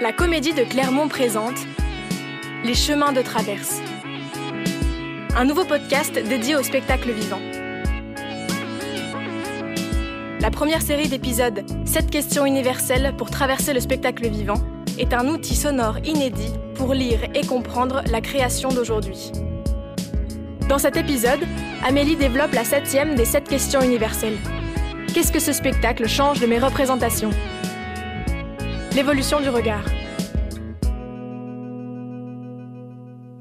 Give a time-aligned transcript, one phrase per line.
[0.00, 1.58] La comédie de Clermont présente
[2.64, 3.82] Les chemins de traverse.
[5.36, 7.40] Un nouveau podcast dédié au spectacle vivant.
[10.40, 14.62] La première série d'épisodes 7 questions universelles pour traverser le spectacle vivant
[14.98, 19.32] est un outil sonore inédit pour lire et comprendre la création d'aujourd'hui.
[20.66, 21.46] Dans cet épisode,
[21.86, 24.38] Amélie développe la septième des 7 questions universelles.
[25.12, 27.32] Qu'est-ce que ce spectacle change de mes représentations?
[29.00, 29.82] L'évolution du regard.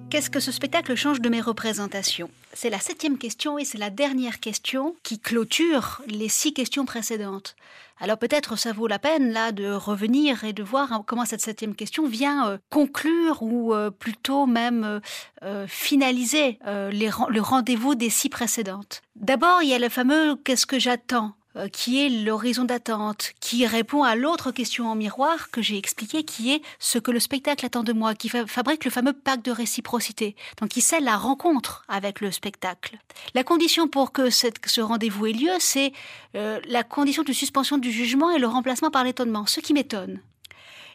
[0.10, 2.30] Qu'est-ce que ce spectacle change de mes représentations?
[2.54, 7.58] C'est la septième question et c'est la dernière question qui clôture les six questions précédentes.
[8.00, 11.76] Alors peut-être ça vaut la peine là de revenir et de voir comment cette septième
[11.76, 15.02] question vient euh, conclure ou euh, plutôt même
[15.44, 19.02] euh, finaliser le rendez-vous des six précédentes.
[19.18, 21.34] D'abord, il y a le fameux qu'est-ce que j'attends
[21.74, 26.54] qui est l'horizon d'attente, qui répond à l'autre question en miroir que j'ai expliqué, qui
[26.54, 30.36] est ce que le spectacle attend de moi, qui fabrique le fameux pacte de réciprocité,
[30.60, 32.98] donc qui scelle la rencontre avec le spectacle.
[33.34, 35.92] La condition pour que ce rendez-vous ait lieu, c'est
[36.36, 40.22] euh, la condition de suspension du jugement et le remplacement par l'étonnement, ce qui m'étonne.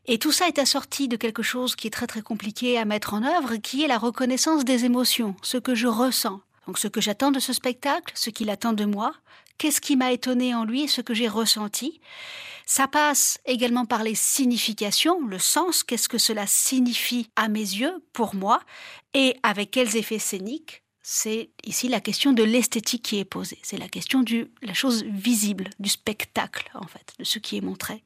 [0.07, 3.15] Et tout ça est assorti de quelque chose qui est très très compliqué à mettre
[3.15, 6.41] en œuvre, qui est la reconnaissance des émotions, ce que je ressens.
[6.67, 9.15] Donc ce que j'attends de ce spectacle, ce qu'il attend de moi,
[9.59, 12.01] qu'est-ce qui m'a étonné en lui, ce que j'ai ressenti?
[12.67, 18.03] Ça passe également par les significations, le sens, qu'est-ce que cela signifie à mes yeux,
[18.13, 18.61] pour moi,
[19.13, 20.83] et avec quels effets scéniques?
[21.03, 23.59] C'est ici la question de l'esthétique qui est posée.
[23.63, 27.61] C'est la question de la chose visible, du spectacle, en fait, de ce qui est
[27.61, 28.03] montré.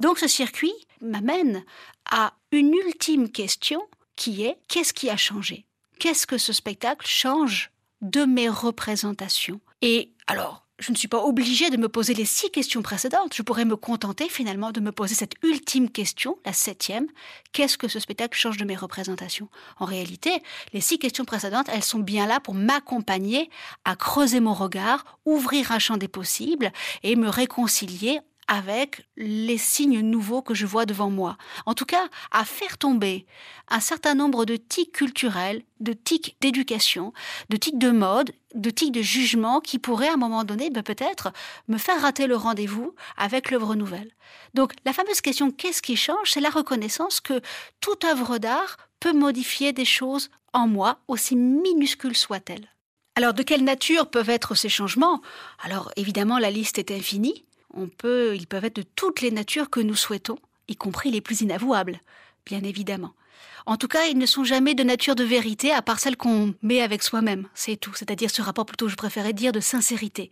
[0.00, 0.72] Donc ce circuit
[1.02, 1.62] m'amène
[2.10, 3.82] à une ultime question
[4.16, 5.66] qui est qu'est-ce qui a changé?
[5.98, 9.60] Qu'est-ce que ce spectacle change de mes représentations?
[9.82, 13.34] Et alors, je ne suis pas obligée de me poser les six questions précédentes.
[13.34, 17.06] Je pourrais me contenter finalement de me poser cette ultime question, la septième.
[17.52, 19.48] Qu'est-ce que ce spectacle change de mes représentations?
[19.78, 20.42] En réalité,
[20.74, 23.48] les six questions précédentes, elles sont bien là pour m'accompagner
[23.84, 26.72] à creuser mon regard, ouvrir un champ des possibles
[27.02, 31.36] et me réconcilier avec les signes nouveaux que je vois devant moi.
[31.66, 33.26] En tout cas, à faire tomber
[33.68, 37.12] un certain nombre de tics culturels, de tics d'éducation,
[37.48, 40.82] de tics de mode, de tics de jugement qui pourraient à un moment donné ben,
[40.82, 41.32] peut-être
[41.68, 44.12] me faire rater le rendez-vous avec l'œuvre nouvelle.
[44.54, 46.30] Donc la fameuse question qu'est-ce qui change?
[46.30, 47.40] C'est la reconnaissance que
[47.80, 52.68] toute œuvre d'art peut modifier des choses en moi, aussi minuscules soient-elles.
[53.14, 55.20] Alors de quelle nature peuvent être ces changements?
[55.62, 57.44] Alors évidemment la liste est infinie
[57.98, 60.38] peut, ils peuvent être de toutes les natures que nous souhaitons,
[60.68, 62.00] y compris les plus inavouables,
[62.44, 63.14] bien évidemment.
[63.68, 66.54] En tout cas, ils ne sont jamais de nature de vérité, à part celle qu'on
[66.62, 67.92] met avec soi-même, c'est tout.
[67.94, 70.30] C'est-à-dire ce rapport plutôt, je préférais dire, de sincérité.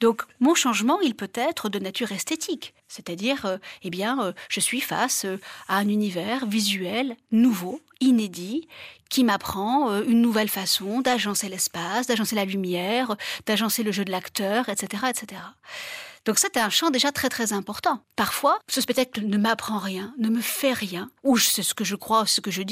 [0.00, 2.72] Donc, mon changement, il peut être de nature esthétique.
[2.88, 5.36] C'est-à-dire, euh, eh bien, euh, je suis face euh,
[5.68, 8.66] à un univers visuel nouveau, inédit,
[9.10, 14.68] qui m'apprend une nouvelle façon d'agencer l'espace, d'agencer la lumière, d'agencer le jeu de l'acteur,
[14.68, 15.42] etc., etc.
[16.26, 18.00] Donc c'est un champ déjà très très important.
[18.14, 21.96] Parfois, ce spectacle ne m'apprend rien, ne me fait rien, ou c'est ce que je
[21.96, 22.62] crois, ce que je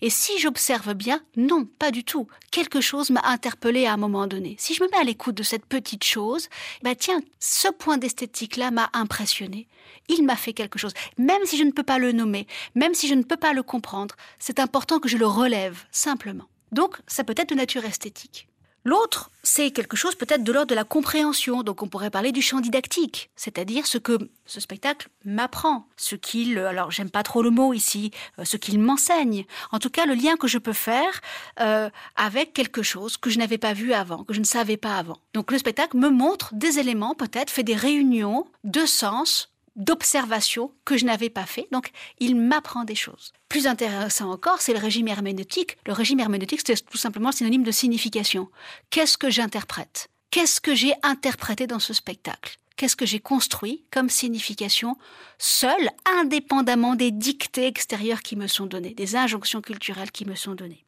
[0.00, 2.26] Et si j'observe bien, non, pas du tout.
[2.50, 4.56] Quelque chose m'a interpellé à un moment donné.
[4.58, 6.48] Si je me mets à l'écoute de cette petite chose,
[6.82, 9.68] bah tiens, ce point d'esthétique-là m'a impressionné.
[10.08, 10.92] Il m'a fait quelque chose.
[11.18, 13.62] Même si je ne peux pas le nommer, même si je ne peux pas le
[13.62, 16.46] comprendre, c'est important que je le relève, simplement.
[16.72, 18.48] Donc, ça peut être de nature esthétique.
[18.84, 22.40] L'autre, c'est quelque chose peut-être de l'ordre de la compréhension, donc on pourrait parler du
[22.40, 27.50] champ didactique, c'est-à-dire ce que ce spectacle m'apprend, ce qu'il, alors j'aime pas trop le
[27.50, 31.20] mot ici, euh, ce qu'il m'enseigne, en tout cas le lien que je peux faire
[31.60, 34.96] euh, avec quelque chose que je n'avais pas vu avant, que je ne savais pas
[34.96, 35.18] avant.
[35.34, 40.96] Donc le spectacle me montre des éléments, peut-être fait des réunions de sens d'observation que
[40.96, 41.68] je n'avais pas fait.
[41.72, 43.32] Donc, il m'apprend des choses.
[43.48, 45.78] Plus intéressant encore, c'est le régime herméneutique.
[45.86, 48.50] Le régime herméneutique, c'est tout simplement synonyme de signification.
[48.90, 50.08] Qu'est-ce que j'interprète?
[50.30, 52.58] Qu'est-ce que j'ai interprété dans ce spectacle?
[52.76, 54.96] Qu'est-ce que j'ai construit comme signification
[55.38, 60.54] seul, indépendamment des dictées extérieures qui me sont données, des injonctions culturelles qui me sont
[60.54, 60.86] données?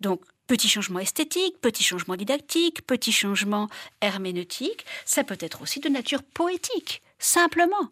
[0.00, 3.68] Donc, petit changement esthétique, petit changement didactique, petit changement
[4.00, 7.90] herméneutique, ça peut être aussi de nature poétique, simplement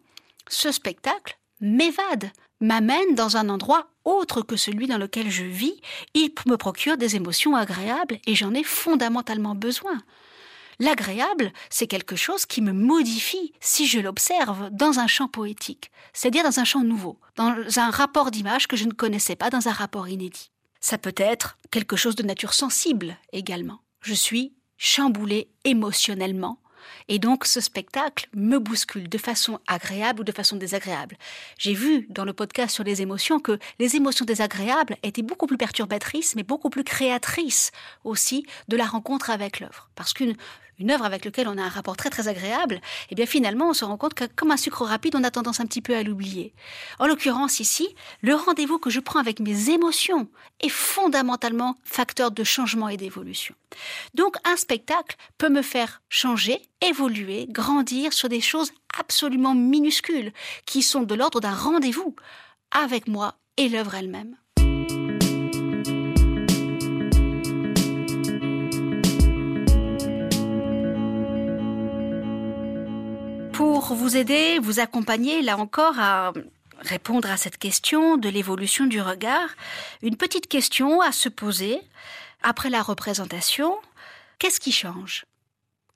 [0.49, 5.79] ce spectacle m'évade, m'amène dans un endroit autre que celui dans lequel je vis,
[6.13, 10.01] il me procure des émotions agréables et j'en ai fondamentalement besoin.
[10.81, 16.43] L'agréable, c'est quelque chose qui me modifie si je l'observe dans un champ poétique, c'est-à-dire
[16.43, 19.73] dans un champ nouveau, dans un rapport d'image que je ne connaissais pas, dans un
[19.73, 20.51] rapport inédit.
[20.79, 23.81] Ça peut être quelque chose de nature sensible également.
[24.01, 26.61] Je suis chamboulée émotionnellement
[27.07, 31.17] Et donc ce spectacle me bouscule de façon agréable ou de façon désagréable.
[31.57, 35.57] J'ai vu dans le podcast sur les émotions que les émotions désagréables étaient beaucoup plus
[35.57, 37.71] perturbatrices, mais beaucoup plus créatrices
[38.03, 39.89] aussi de la rencontre avec l'œuvre.
[39.95, 40.35] Parce qu'une
[40.79, 43.73] une œuvre avec laquelle on a un rapport très très agréable, eh bien finalement on
[43.73, 46.03] se rend compte que comme un sucre rapide, on a tendance un petit peu à
[46.03, 46.53] l'oublier.
[46.99, 50.27] En l'occurrence ici, le rendez-vous que je prends avec mes émotions
[50.61, 53.55] est fondamentalement facteur de changement et d'évolution.
[54.13, 60.31] Donc un spectacle peut me faire changer, évoluer, grandir sur des choses absolument minuscules
[60.65, 62.15] qui sont de l'ordre d'un rendez-vous
[62.71, 64.35] avec moi et l'œuvre elle-même.
[73.59, 76.31] pour vous aider, vous accompagner là encore à
[76.79, 79.49] répondre à cette question de l'évolution du regard,
[80.01, 81.81] une petite question à se poser
[82.41, 83.75] après la représentation.
[84.37, 85.25] Qu'est-ce qui change?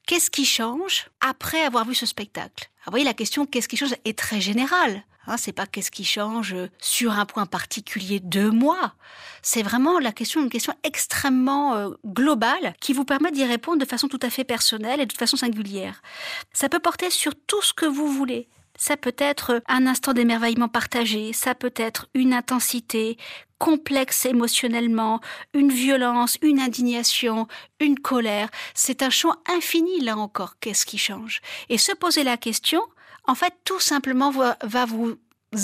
[0.05, 2.69] Qu'est-ce qui change après avoir vu ce spectacle?
[2.79, 5.03] Ah, Vous voyez, la question qu'est-ce qui change est très générale.
[5.27, 8.93] Hein, c'est pas qu'est-ce qui change sur un point particulier de moi.
[9.41, 13.85] C'est vraiment la question, une question extrêmement euh, globale qui vous permet d'y répondre de
[13.85, 16.01] façon tout à fait personnelle et de façon singulière.
[16.51, 18.49] Ça peut porter sur tout ce que vous voulez.
[18.77, 23.17] Ça peut être un instant d'émerveillement partagé, ça peut être une intensité
[23.59, 25.21] complexe émotionnellement,
[25.53, 27.47] une violence, une indignation,
[27.79, 28.49] une colère.
[28.73, 31.41] C'est un champ infini, là encore, qu'est-ce qui change?
[31.69, 32.81] Et se poser la question,
[33.25, 35.17] en fait, tout simplement va vous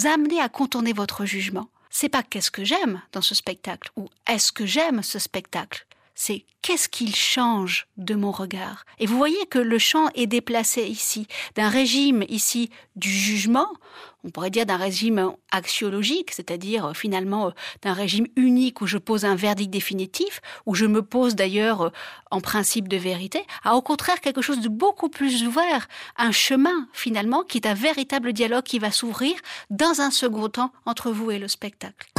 [0.05, 1.67] amener à contourner votre jugement.
[1.89, 5.85] C'est pas qu'est-ce que j'aime dans ce spectacle ou est-ce que j'aime ce spectacle
[6.21, 8.83] c'est qu'est-ce qu'il change de mon regard?
[8.99, 13.69] Et vous voyez que le champ est déplacé ici, d'un régime ici du jugement,
[14.25, 17.51] on pourrait dire d'un régime axiologique, c'est-à-dire euh, finalement euh,
[17.83, 21.91] d'un régime unique où je pose un verdict définitif, où je me pose d'ailleurs euh,
[22.31, 25.87] en principe de vérité, à au contraire quelque chose de beaucoup plus ouvert,
[26.17, 29.35] un chemin finalement qui est un véritable dialogue qui va s'ouvrir
[29.69, 32.11] dans un second temps entre vous et le spectacle.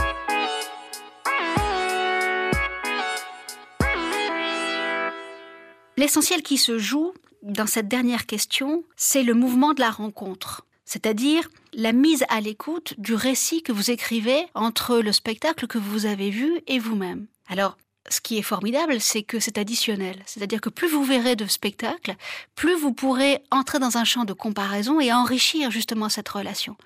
[6.01, 7.13] L'essentiel qui se joue
[7.43, 12.95] dans cette dernière question, c'est le mouvement de la rencontre, c'est-à-dire la mise à l'écoute
[12.97, 17.27] du récit que vous écrivez entre le spectacle que vous avez vu et vous-même.
[17.49, 17.77] Alors,
[18.09, 20.23] ce qui est formidable, c'est que c'est additionnel.
[20.25, 22.17] C'est-à-dire que plus vous verrez de spectacles,
[22.55, 26.79] plus vous pourrez entrer dans un champ de comparaison et enrichir justement cette relation.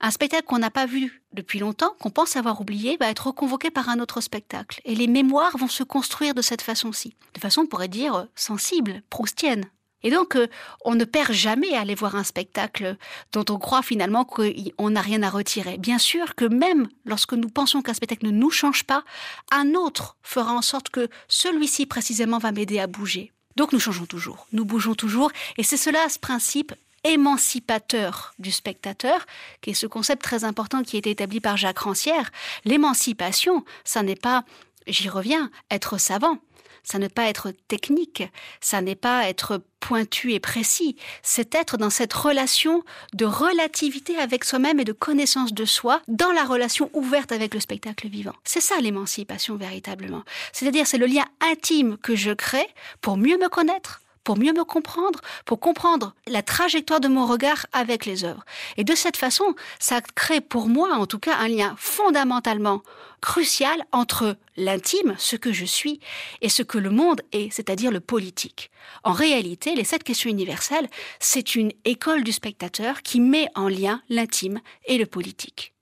[0.00, 3.70] Un spectacle qu'on n'a pas vu depuis longtemps, qu'on pense avoir oublié, va être reconvoqué
[3.70, 4.80] par un autre spectacle.
[4.84, 7.16] Et les mémoires vont se construire de cette façon-ci.
[7.34, 9.64] De façon, on pourrait dire, sensible, proustienne.
[10.04, 10.46] Et donc, euh,
[10.84, 12.96] on ne perd jamais à aller voir un spectacle
[13.32, 15.78] dont on croit finalement qu'on n'a rien à retirer.
[15.78, 19.02] Bien sûr que même lorsque nous pensons qu'un spectacle ne nous change pas,
[19.50, 23.32] un autre fera en sorte que celui-ci précisément va m'aider à bouger.
[23.56, 29.26] Donc nous changeons toujours, nous bougeons toujours, et c'est cela ce principe émancipateur du spectateur,
[29.60, 32.30] qui est ce concept très important qui a été établi par Jacques Rancière.
[32.64, 34.44] L'émancipation, ça n'est pas,
[34.86, 36.38] j'y reviens, être savant.
[36.86, 38.24] Ça n'est pas être technique,
[38.60, 42.84] ça n'est pas être pointu et précis, c'est être dans cette relation
[43.14, 47.60] de relativité avec soi-même et de connaissance de soi dans la relation ouverte avec le
[47.60, 48.34] spectacle vivant.
[48.44, 50.24] C'est ça l'émancipation véritablement.
[50.52, 52.68] C'est-à-dire c'est le lien intime que je crée
[53.00, 57.66] pour mieux me connaître, pour mieux me comprendre, pour comprendre la trajectoire de mon regard
[57.72, 58.44] avec les œuvres.
[58.76, 62.82] Et de cette façon, ça crée pour moi, en tout cas, un lien fondamentalement
[63.20, 66.00] crucial entre l'intime, ce que je suis,
[66.42, 68.70] et ce que le monde est, c'est-à-dire le politique.
[69.02, 70.88] En réalité, les sept questions universelles,
[71.20, 75.72] c'est une école du spectateur qui met en lien l'intime et le politique.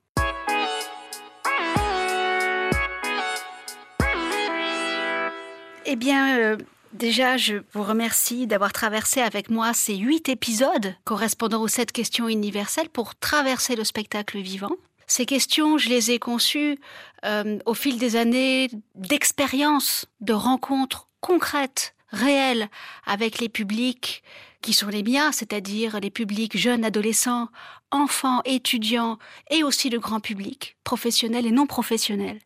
[5.85, 6.57] Eh bien, euh,
[6.93, 12.29] Déjà, je vous remercie d'avoir traversé avec moi ces huit épisodes correspondant aux sept questions
[12.29, 14.73] universelles pour traverser le spectacle vivant.
[15.07, 16.79] Ces questions, je les ai conçues
[17.25, 22.69] euh, au fil des années d'expériences, de rencontres concrètes, réelles,
[23.07, 24.23] avec les publics
[24.61, 27.49] qui sont les miens, c'est-à-dire les publics jeunes, adolescents,
[27.91, 29.19] enfants, étudiants
[29.51, 32.39] et aussi le grand public, professionnel et non professionnel.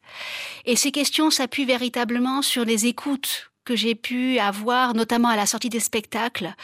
[0.64, 5.44] Et ces questions s'appuient véritablement sur les écoutes que j'ai pu avoir, notamment à la
[5.44, 6.54] sortie des spectacles,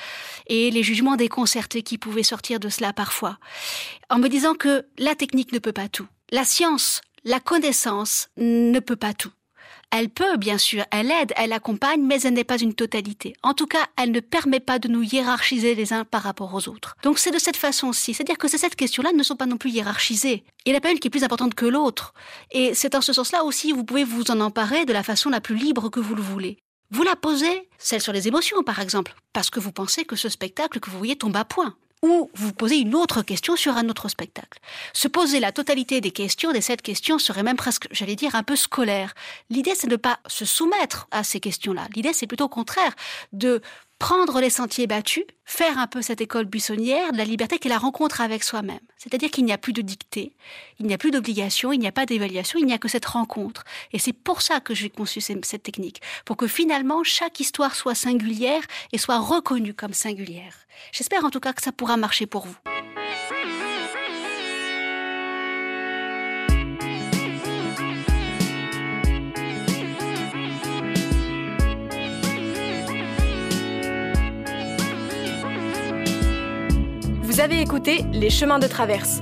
[0.46, 3.38] et les jugements déconcertés qui pouvaient sortir de cela parfois,
[4.08, 6.06] en me disant que la technique ne peut pas tout.
[6.30, 9.32] La science, la connaissance ne peut pas tout.
[9.94, 13.34] Elle peut, bien sûr, elle aide, elle accompagne, mais elle n'est pas une totalité.
[13.42, 16.66] En tout cas, elle ne permet pas de nous hiérarchiser les uns par rapport aux
[16.66, 16.96] autres.
[17.02, 18.14] Donc c'est de cette façon-ci.
[18.14, 20.44] C'est-à-dire que ces sept questions-là ne sont pas non plus hiérarchisées.
[20.64, 22.14] Il n'y en a pas une qui est plus importante que l'autre.
[22.52, 25.42] Et c'est en ce sens-là aussi, vous pouvez vous en emparer de la façon la
[25.42, 26.56] plus libre que vous le voulez.
[26.92, 30.28] Vous la posez, celle sur les émotions par exemple, parce que vous pensez que ce
[30.28, 33.88] spectacle que vous voyez tombe à point ou vous posez une autre question sur un
[33.88, 34.58] autre spectacle.
[34.92, 38.42] Se poser la totalité des questions, des sept questions, serait même presque, j'allais dire, un
[38.42, 39.14] peu scolaire.
[39.50, 41.86] L'idée, c'est de ne pas se soumettre à ces questions-là.
[41.94, 42.92] L'idée, c'est plutôt au contraire
[43.32, 43.62] de
[44.02, 47.70] prendre les sentiers battus, faire un peu cette école buissonnière de la liberté qui est
[47.70, 48.80] la rencontre avec soi-même.
[48.96, 50.34] C'est-à-dire qu'il n'y a plus de dictée,
[50.80, 53.06] il n'y a plus d'obligation, il n'y a pas d'évaluation, il n'y a que cette
[53.06, 53.62] rencontre.
[53.92, 57.94] Et c'est pour ça que j'ai conçu cette technique, pour que finalement chaque histoire soit
[57.94, 60.56] singulière et soit reconnue comme singulière.
[60.90, 62.71] J'espère en tout cas que ça pourra marcher pour vous.
[77.42, 79.20] Avez écouté Les chemins de traverse.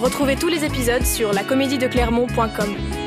[0.00, 3.01] Retrouvez tous les épisodes sur lacomédiedeclermont.com.